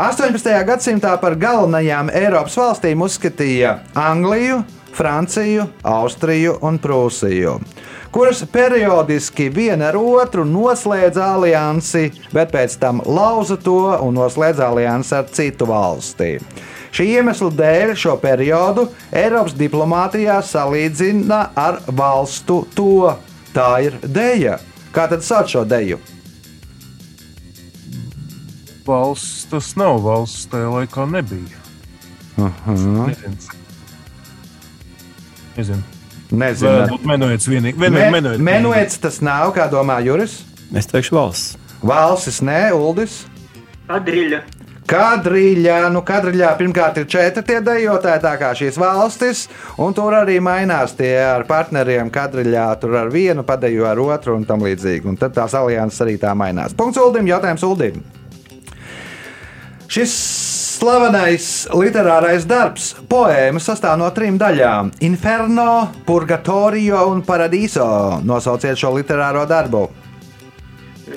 [0.00, 0.54] 18.
[0.64, 4.62] gadsimtā par galvenajām Eiropas valstīm uzskatīja Angliju,
[4.96, 7.56] Franciju, Austriju un Prūsiju,
[8.10, 15.14] kuras periodiski viena ar otru noslēdza aliansi, bet pēc tam lauza to un noslēdza aliansi
[15.18, 16.32] ar citu valsti.
[16.90, 23.12] Šī iemesla dēļ šo periodu Eiropas diplomātijā salīdzina ar valstu to.
[23.54, 24.58] Tā ir deja.
[24.94, 26.00] Kā tad sauc šo deju?
[28.86, 31.62] Valsts tas nav valsts, tajā laikā nebija.
[32.40, 33.06] Mhm.
[33.06, 33.36] Nezinu.
[35.56, 35.99] Nezinu.
[36.30, 37.00] Nezinu.
[37.06, 37.78] Menuets vienīgi.
[37.78, 40.40] Me, Menuets, menuets, menuets tas nav, kā domā Juris.
[40.76, 41.58] Es teikšu valsts.
[41.82, 43.24] Valsts, nē, Uldis.
[43.90, 44.42] Kadriļa.
[44.90, 49.44] Kadriļā, nu, kadriļā pirmkārt ir četri tie dejotāji, tā kā šīs valstis,
[49.78, 52.10] un tur arī mainās tie ar partneriem.
[52.10, 55.06] Kadriļā tur ar vienu padejo ar otru un tam līdzīgi.
[55.06, 56.74] Un tad tās alianses arī tā mainās.
[56.74, 58.02] Punkts Uldim, jautājums Uldim.
[59.90, 60.14] Šis
[60.80, 68.20] slavenais literārais darbs, poēma sastāv no trim daļām- Inferno, Purgatorio un Paradiso.
[68.24, 69.88] Nosauciet šo literāro darbu.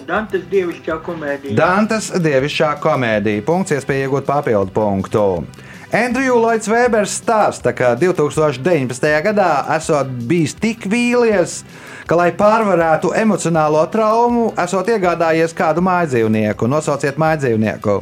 [0.07, 1.55] Dantes dievišķā komēdija.
[1.55, 3.45] Dantes dievišķā komēdija.
[3.45, 5.45] Punkts, iespēja iegūt papildu punktu.
[5.93, 9.21] Andrew Lloyds Webers stāsta, ka 2019.
[9.23, 11.61] gadā esot bijis tik vīlies,
[12.09, 16.67] ka, lai pārvarētu emocionālo traumu, esot iegādājies kādu mājdzīvnieku.
[16.67, 18.01] Nosauciet mājdzīvnieku.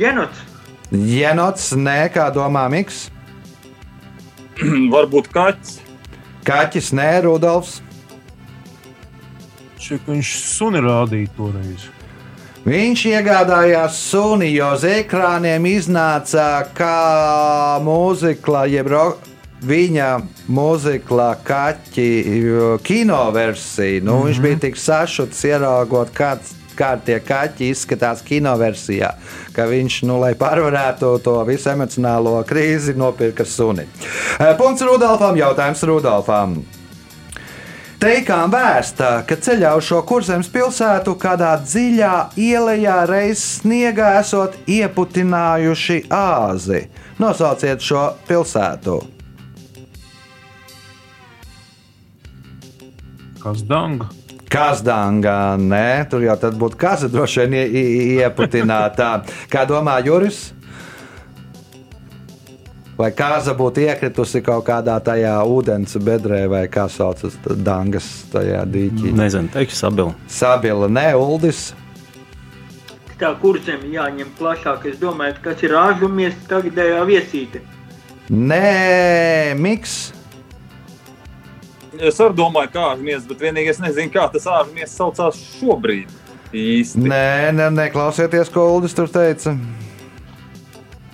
[0.00, 0.38] Nu, Jenots.
[0.90, 3.10] Jenots, nē, kā domā Miks.
[4.94, 5.78] Varbūt kaķis.
[6.48, 7.82] Kaķis, nē, Rudolfs.
[9.90, 11.88] Ka viņš suni rādīja toreiz.
[12.64, 19.18] Viņš iegādājās suni, jo uz ekrāniem iznāca kā mūzikla, jeb ro-
[19.66, 20.08] viņa
[20.48, 22.08] mūzikla kaķi
[22.86, 24.00] kino versija.
[24.04, 24.26] Nu, mm -hmm.
[24.26, 29.12] Viņš bija tik sašuts, ieraugot, kāds, kā tie kaķi izskatās kino versijā,
[29.56, 33.86] ka viņš, nu, lai pārvarētu to visu emocionālo krīzi, nopirka suni.
[34.40, 36.60] Eh, Punkts Rudolfam, jautājums Rudolfam.
[38.00, 46.06] Teikām vēsta, ka ceļā uz šo kurzemes pilsētu kādā dziļā ielā reiz sniegā esot ieputinājuši
[46.08, 46.86] āzi.
[47.20, 48.96] Nosauciet šo pilsētu.
[53.44, 54.08] Kas danga?
[54.50, 59.10] Kazdanga, nē, tur jau tad būtu kaza droši vien ie- ie- ieputināta.
[59.50, 60.52] Kā domā Juris?
[62.98, 69.12] Vai kāza būtu iekritusi kaut kādā tajā ūdens bedrē, vai kā saucas dangas tajā dīķī?
[69.16, 70.14] Nezinu, teikšu sabilu.
[70.28, 71.70] Sabila, nē, Uldis.
[73.20, 74.84] Tā kurzem jāņem plašāk.
[74.90, 77.60] Es domāju, kas ir ārzemēs tagadējā viesīte.
[78.30, 80.12] Nē, miks.
[82.00, 86.08] Es arī domāju, kā ārmies, bet vienīgi es nezinu, kā tas ārmies saucās šobrīd.
[86.50, 87.04] Īsti.
[87.04, 89.52] Nē, nē, nē, klausieties, ko Uldis tur teica.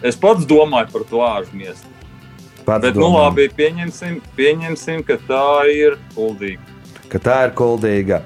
[0.07, 1.25] Es pats domāju par to.
[2.67, 6.63] Pats Bet, nu, domā, labi, pieņemsim, pieņemsim, ka tā ir kuldīga.
[7.11, 8.23] ka tā ir kuldīga.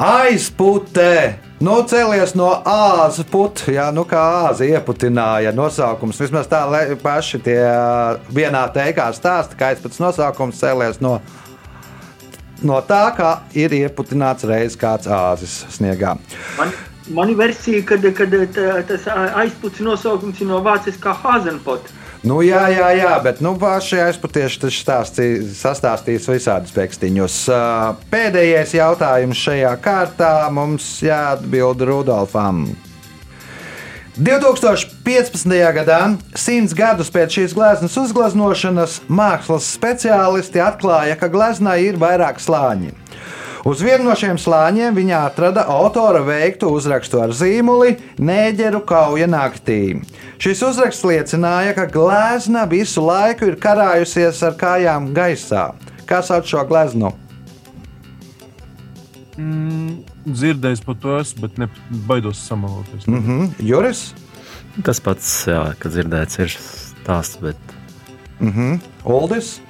[0.00, 1.38] Aizputē!
[1.60, 6.22] Nu, cēlies no āzas putekļa, jā, nu kā āza ieputināja nosaukums.
[6.22, 6.62] Vismaz tā
[7.02, 7.58] paši tie
[8.32, 11.18] vienā teikā stāsta, ka aizpats nosaukums cēlies no,
[12.66, 16.16] no tā, kā ir ieputināts reiz kāds āzis sniegā.
[16.58, 16.74] Man,
[17.16, 19.08] man ir versija, kad, kad tā, tas
[19.44, 21.92] aizputs nosaukums ir no vāciskā Hazenpot.
[22.20, 24.60] Nu, jā, jā, jā, bet nu, paši aizputieši
[25.56, 27.38] sastāstīs visādus pēkstiņus.
[28.12, 32.66] Pēdējais jautājums šajā kārtā mums jāatbild Rudolfam.
[34.20, 35.48] 2015.
[35.72, 35.98] gadā,
[36.36, 42.92] simts gadus pēc šīs gleznas uzgleznošanas, mākslas speciālisti atklāja, ka gleznai ir vairāk slāņi.
[43.64, 50.02] Uz vienu no šiem slāņiem viņa atrada autora veiktu uzrakstu ar zīmoli Nēģeru kauja naktī.
[50.40, 55.70] Šis uzraksts liecināja, ka glezna visu laiku ir karājusies ar kājām gaisā.
[56.04, 57.14] Kā sauc šo gleznu?
[59.40, 61.68] Mm, dzirdējis par to, esmu, bet ne,
[62.08, 63.06] baidos samaloties.
[63.06, 63.50] Mm -hmm.
[63.58, 64.14] Juris?
[64.84, 67.56] Tas pats, jā, kad dzirdēts, ir stāsts, bet
[68.40, 68.80] Mm -hmm.
[69.04, 69.60] Uldis?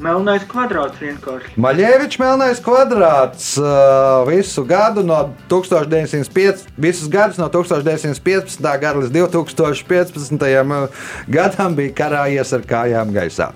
[0.00, 1.50] Melnais kvadrāts vienkārši.
[1.60, 8.62] Maļēvičs melnais kvadrāts uh, visu gadu no 1905, visus gadus no 1915.
[8.80, 10.88] gada līdz 2015.
[11.28, 13.50] gadam bija karājies ar kājām gaisā,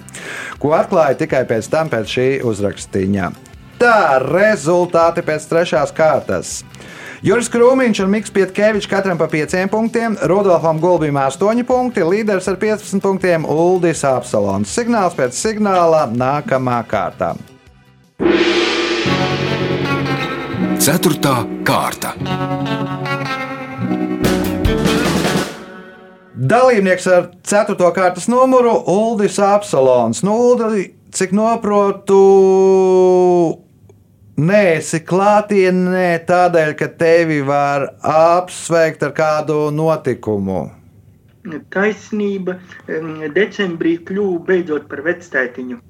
[0.58, 3.32] ko atklāja tikai pēc tam, pēc šī uzrakstīņa.
[3.84, 6.50] Tā rezultāti pēc trešās kārtas.
[7.20, 12.56] Juris Krūmiņš un Mikls Pietkevičs katram pa 5 punktiem, Rudolfam Gulbim 8 punkti, līderis ar
[12.62, 14.72] 15 punktiem Uldis Apsalons.
[14.72, 17.34] Signāls pēc signāla nākamā kārtā.
[20.80, 21.34] Ceturtā
[21.68, 22.14] kārta.
[26.34, 27.76] Dalībnieks ar 4.
[28.00, 30.24] kārtas numuru Uldis Apsalons.
[30.24, 32.22] Nu, Uldi, cik noprotu,
[34.36, 40.70] neesi klātienē tādēļ, ka tevi var apsveikt ar kādu notikumu.
[41.74, 42.56] Taisnība
[42.88, 45.80] em, decembrī kļuva beidzot par vectētiņu.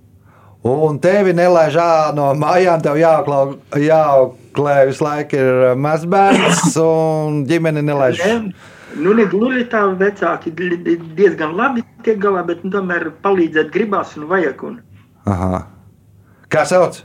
[0.65, 1.75] Un tevi nelaiž
[2.17, 8.23] no mājām, tev jāklau- jāauklē visu laiku ir mazbērns, un ģimene nelaiž.
[8.25, 8.53] Ne,
[8.97, 13.71] nu, ne gluži tā vecāki di- di- diezgan labi tiek galā, bet nu, tomēr palīdzēt
[13.71, 14.65] gribās un vajag.
[14.65, 14.81] Un
[15.27, 15.67] Aha.
[16.49, 17.03] Kā sauc?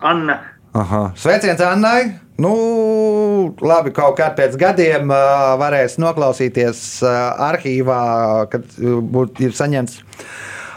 [0.00, 0.38] Anna,
[0.72, 1.12] Aha.
[1.18, 2.12] Sveiciens Annai!
[2.40, 2.52] Nu,
[3.60, 5.10] labi, kaut kā pēc gadiem
[5.60, 7.98] varēs noklausīties arhīvā,
[8.52, 9.98] kad būt- ir saņemts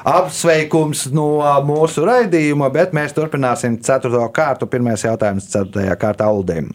[0.03, 1.27] apsveikums no
[1.63, 4.25] mūsu raidījuma, bet mēs turpināsim 4.
[4.33, 4.67] kārtu.
[4.67, 5.95] Pirmais jautājums 4.
[5.95, 6.73] kārtā Uldīm.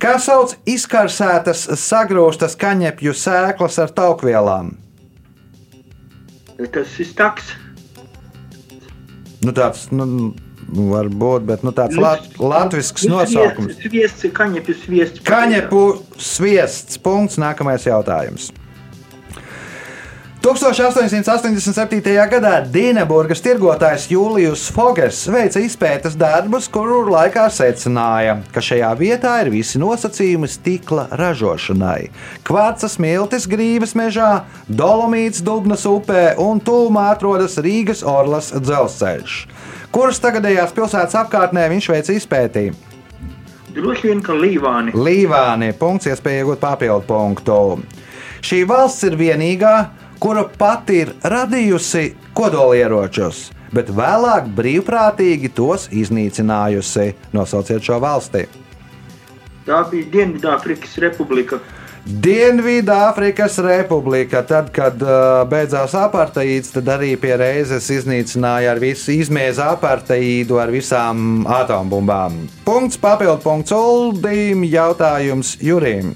[0.00, 4.74] Kā sauc izkarsētas, sagrūstas kaņepju sēklas ar taukvielām?
[6.72, 7.52] tas ir taks.
[9.44, 10.34] Nu, tāds, nu,
[10.68, 13.78] varbūt, bet nu, tāds lat, latvisks nosaukums.
[13.80, 15.24] Sviests, kaņepju sviests.
[15.28, 15.84] Kaņepu
[16.20, 17.00] sviests.
[17.02, 17.40] Punkts.
[17.40, 18.50] Nākamais jautājums.
[20.48, 22.00] 1887.
[22.30, 29.50] gadā Dienaburgas tirgotājs Julius Fogers veica izpētes darbus, kuru laikā secināja, ka šajā vietā ir
[29.52, 32.08] visi nosacījumi stikla ražošanai.
[32.48, 34.30] Kvarcas miltis grības mežā,
[34.72, 39.38] dolomīts Dubnas upē un tūmā atrodas Rīgas Orlas dzelzceļš.
[39.92, 42.96] Kuras tagadējās pilsētas apkārtnē viņš veica izpētījumu?
[43.76, 44.96] Droši vien, ka Līvāni.
[44.96, 45.74] Līvāni.
[45.76, 47.60] Punkts, iespēja iegūt papildu punktu.
[48.40, 49.76] Šī valsts ir vienīgā,
[50.18, 57.12] kura pati ir radījusi kodolieročus, bet vēlāk brīvprātīgi tos iznīcinājusi.
[57.36, 58.46] Nosauciet šo valsti.
[59.68, 61.58] Tā bija Dienvidāfrikas Republika.
[62.08, 64.40] Dienvidāfrikas Republika.
[64.48, 70.72] Tad, kad uh, beidzās aparteids, tad arī pie reizes iznīcināja ar visu izmēzu aparteidu ar
[70.72, 72.46] visām atombumbām.
[72.64, 76.14] Punkts, papildu punkts Uldīm, jautājums Jurim.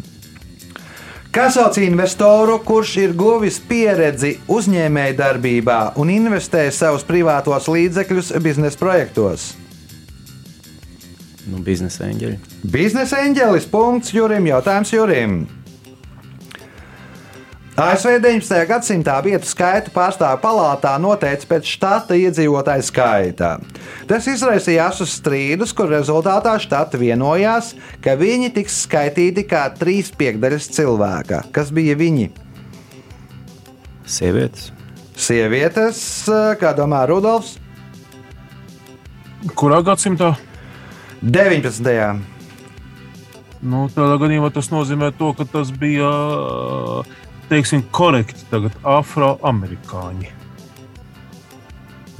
[1.33, 9.47] Kā sauc investoru, kurš ir guvis pieredzi uzņēmējdarbībā un investē savus privātos līdzekļus biznesa projektos?
[11.49, 12.37] Nu, biznesa eņģeļi.
[12.77, 13.64] Biznesa eņģelis.
[13.73, 14.51] Punkts Jurim.
[14.53, 15.40] Jautājums Jurim.
[17.72, 18.66] ASV 19.
[18.68, 23.54] gadsimtā vietu skaitu pārstāvju palātā noteica pēc štata iedzīvotāju skaita.
[24.11, 27.72] Tas izraisīja asus strīdus, kur rezultātā štati vienojās,
[28.04, 31.46] ka viņi tiks skaitīti kā trīs piekdaļas cilvēka.
[31.56, 32.28] Kas bija viņi?
[34.04, 34.68] Sievietes.
[35.16, 36.04] Sievietes,
[36.61, 37.56] kā domā Rudolfs,
[39.58, 40.37] Kurā gadsimtā?
[41.22, 42.20] 19.
[43.62, 46.11] Nu, tādā gadījumā tas nozīmē, to, ka tas bija
[47.53, 50.31] teiksim, korekti tagad afroamerikāņi.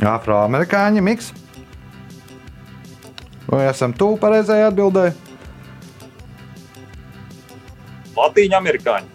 [0.03, 1.31] Afroamerikāņi, miks.
[3.49, 5.14] Vai esam tuvu pareizajai atbildēji?
[8.16, 9.09] Latīņa amerikāņi.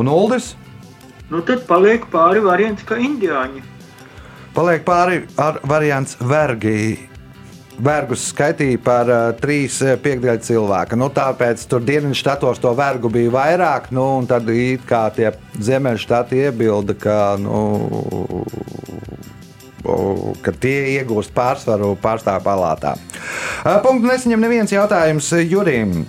[0.00, 0.52] Un Uldis?
[1.32, 3.62] Nu, tad paliek pāri variants, ka indiāņi.
[4.56, 7.08] Paliek pāri ar variants vergi.
[7.80, 10.98] Vergus skaitīja par uh, trīs uh, piekdaļu cilvēku.
[11.00, 16.42] Nu, tāpēc tur dienvidštatos to vergu bija vairāk, nu, un tad it kā tie ziemeļštati
[16.44, 18.44] iebilda, ka, nu,
[20.44, 22.94] ka tie iegūst pārsvaru pārstāvju palātā.
[23.64, 26.02] Uh, punktu nesaņem neviens jautājums Jurim.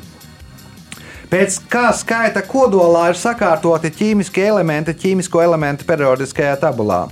[1.31, 7.07] Pēc kā skaita kodolā ir sakārtoti ķīmiskie elementi ķīmisko elementu periodiskajā tabulā?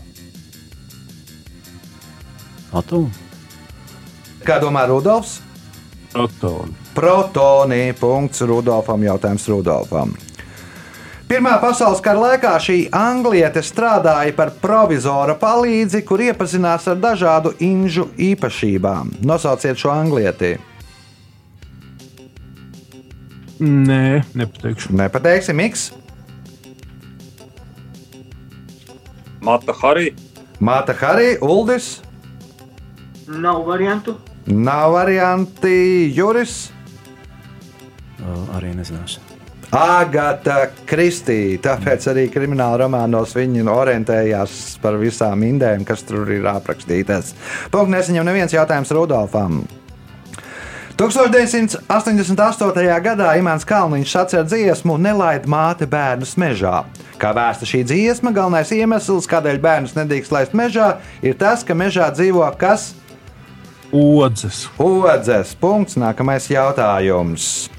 [2.71, 3.30] Atomu.
[4.41, 5.37] Kā domā Rudolfs?
[6.11, 6.73] Protoni.
[6.95, 7.81] Protoni.
[7.99, 9.03] Punkts Rudolfam.
[9.05, 10.15] Jautājums Rudolfam.
[11.31, 18.09] Pirmā pasaules kara laikā šī angliete strādāja par provizora palīdzi, kur iepazinās ar dažādu inžu
[18.19, 19.13] īpašībām.
[19.23, 20.57] Nosauciet šo anglieti.
[23.61, 24.91] Nē, nepateikšu.
[24.97, 25.91] Nepateiksim, Miks,
[29.41, 30.11] Mata Harī.
[30.59, 32.01] Māta Harī, Uldis,
[33.31, 34.17] Nav variantu.
[34.45, 36.69] Nav varianti Juris.
[38.21, 39.31] Uh, arī nezināšu.
[39.71, 41.61] Agata Kristīna.
[41.63, 47.31] Tāpēc arī krimināla romānos viņi orientējās par visām indēm, kas tur ir aprakstītas.
[47.71, 49.61] Punkts nesaņem neviens jautājums Rudolfam.
[50.99, 52.99] 1988.
[53.01, 56.83] gadā Imants Kalniņš sacēla dziesmu Nelaid māte bērnus mežā.
[57.17, 62.11] Kā vēsta šī dziesma, galvenais iemesls, kādēļ bērnus nedrīkst laist mežā, ir tas, ka mežā
[62.13, 62.91] dzīvo kas?
[63.91, 64.69] Odzes.
[64.79, 65.55] Odzes.
[65.59, 65.97] Punkts.
[65.99, 67.69] Nākamais jautājums.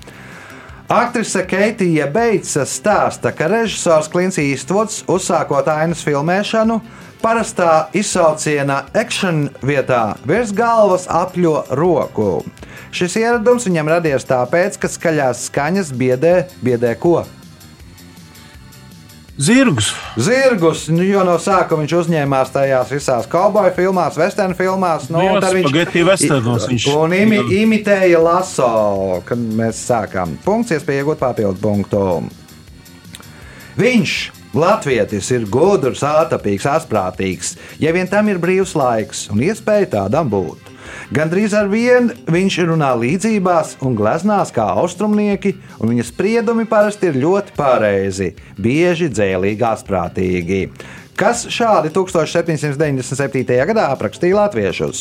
[0.93, 6.83] Aktrise Keitija Beitsa stāsta, ka režisors Klimts Īstvods uzsākot ainas filmēšanu,
[7.23, 12.43] parastā izsauciena action vietā virs galvas apļo roku.
[12.93, 17.23] Šis ieradums viņam radies tāpēc, ka skaļās skaņas biedē, biedē ko?
[19.43, 19.89] Zirgus.
[20.23, 25.09] Zirgus, nu, jo no sākuma viņš uzņēmās tajās visās kauboju filmās, western filmās.
[25.11, 30.37] Nu, Nu, jā, un tad spaghetti westernos viņš- un imi, imitēja laso, kad mēs sākām.
[30.45, 32.05] Punkts, iespēja iegūt papildu punktu.
[33.79, 34.15] Viņš,
[34.55, 40.72] Latvijas, ir gudrs, ātrāks, asprātīgs, ja vien tam ir brīvs laiks un iespēja tādam būt.
[41.13, 47.21] Gandrīz ar vienu viņš runā līdzībās un gleznās kā austrumnieki, un viņa spriedumi parasti ir
[47.23, 50.63] ļoti pareizi, bieži dzēlīgi, asprātīgi.
[51.19, 53.45] Kas šādi 1797.
[53.69, 54.99] gadā aprakstīja latviešus?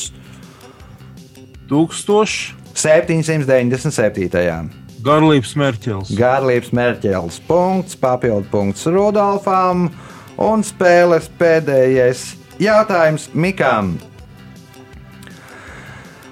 [2.75, 4.81] 797.
[5.01, 6.11] Garlības mērķels.
[6.13, 9.87] Gārlības mērķēlis punkts, papildu punkts Rudolfam
[10.41, 12.25] un spēles pēdējais
[12.61, 13.95] jautājums Mikam.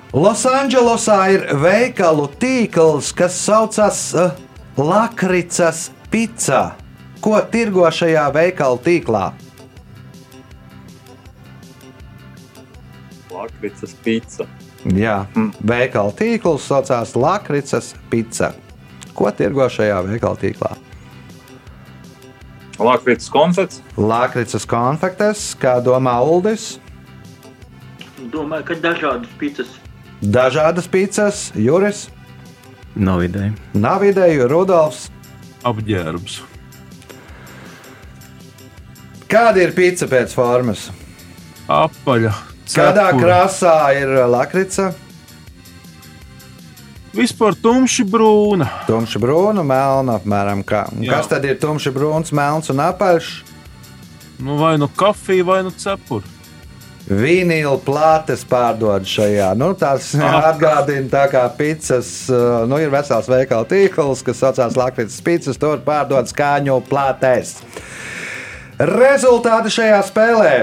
[0.09, 4.31] Losandželosā ir veikalu tīkls, kas saucas uh,
[4.73, 6.71] Lakricas pizza.
[7.21, 9.27] Ko tirgo šajā veikalu tīklā?
[13.29, 14.47] Lakricas pizza.
[14.97, 15.27] Jā,
[15.61, 18.55] veikalu tīkls saucās Lakricas pizza.
[19.13, 20.71] Ko tirgo šajā veikalu tīklā?
[22.79, 23.83] Lakricas konfekts.
[23.99, 26.79] Lakricas konfektes, kā domā Uldis.
[28.33, 29.78] Domāju, ka dažādas pizzas.
[30.21, 32.09] Dažādas pizzas, Juris,
[32.95, 33.53] Nav ideja.
[33.73, 35.09] nav ideju, Rudolfs.
[35.63, 36.39] Apģērbs.
[39.29, 40.89] Kāda ir pizza pēc formas?
[41.69, 42.33] Apaļa.
[42.69, 43.21] Kādā cepura.
[43.21, 44.89] krāsā ir lakrica?
[47.13, 48.67] Vispār tumši brūna.
[48.87, 50.61] Tumša brūna, melna apmēram.
[50.67, 50.83] Kā.
[51.09, 53.29] Kas tad ir tumša brūns, melns un apaļš?
[54.39, 56.25] Nu, vai nu kafija, vai nu cepura.
[57.09, 59.49] Vīnīla plātes pārdod šajā.
[59.57, 62.11] Nu, tās atgādina, tā kā pizzas.
[62.29, 65.57] uh, Nu, ir vesels veikala tīkls, kas saucās Latvijas pizzas.
[65.57, 67.55] Tur pārdod skaņu plātēs.
[68.79, 70.53] Rezultāti šajā spēlē.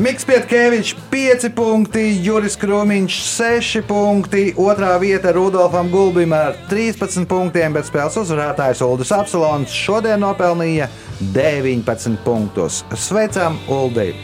[0.00, 7.76] Mikls Pietkevičs 5 punkti, Juris Krūmiņš 6 punkti, otrā vieta Rudolfam Gulbim ar 13 punktiem,
[7.76, 10.88] bet spēles uzvarētājs Uldis Apsalons šodien nopelnīja
[11.36, 12.80] 19 punktus.
[12.96, 14.14] Sveicam Uldi!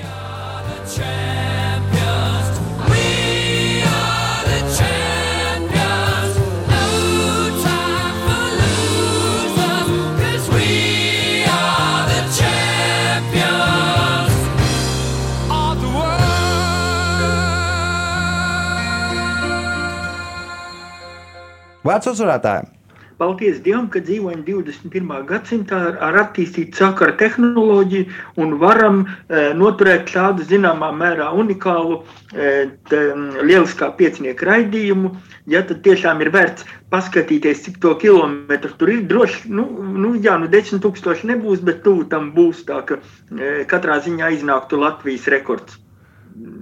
[21.86, 22.72] Vārds uzvarētājiem!
[23.16, 25.12] Paldies Dievam, ka dzīvojam 21.
[25.28, 32.02] gadsimtā ar, ar attīstītu sakaru tehnoloģiju un varam e, noturēt tādu zināmā mērā unikālu,
[32.34, 32.50] e,
[32.90, 33.00] t,
[33.38, 35.14] lieliskā piecinieku raidījumu.
[35.48, 39.06] Ja tad tiešām ir vērts paskatīties, cik to kilometru tur ir.
[39.08, 39.64] Droši, nu,
[39.96, 44.34] nu, jā, nu, 10 tūkstoši nebūs, bet tuvu tam būs tā, ka e, katrā ziņā
[44.40, 45.80] iznāktu Latvijas rekords.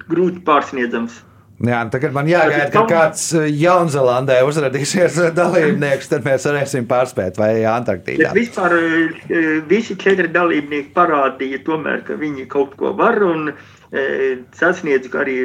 [0.07, 1.25] Grūti pārsniedzams.
[1.63, 8.33] Jā, tagad man jāgaida, ka kāds Jaunzēlandē uzrādīsies dalībnieks, tad mēs varēsim pārspēt vai Antarktīdā.
[8.33, 14.05] Bet vispār e, visi četri dalībnieki parādīja, tomēr, ka viņi kaut ko var un e,
[14.59, 15.39] sasniedz arī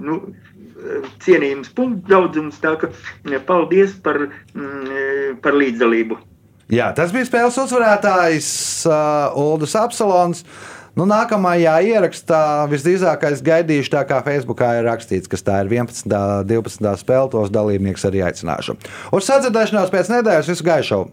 [0.00, 0.22] nu,
[1.20, 2.58] cienījums punktu daudzums.
[2.64, 2.88] Tā kā
[3.28, 4.22] e, paldies par,
[4.56, 6.18] mm, par līdzdalību.
[6.70, 8.50] Jā, tas bija spēles uzvarētājs
[8.86, 10.44] uh, Uldis Apsalons.
[10.98, 16.10] Nu, nākamajā ierakstā visdrīzāk es gaidīšu, tā kā Facebookā ir rakstīts, ka tā ir 11.
[16.10, 16.90] un 12.
[17.04, 18.78] spēle, tos dalībniekus arī aicināšu.
[19.14, 21.04] Uz sadzirdēšanos pēc nedēļas visu gaišu!